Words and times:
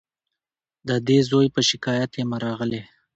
د 0.87 0.89
دې 1.07 1.19
زوی 1.29 1.47
په 1.55 1.61
شکایت 1.69 2.11
یمه 2.21 2.37
راغلې 2.45 2.81